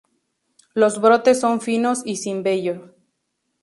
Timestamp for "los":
0.73-0.99